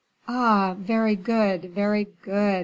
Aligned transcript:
"Ah! 0.27 0.73
very 0.75 1.15
good, 1.15 1.65
very 1.75 2.07
good!" 2.23 2.59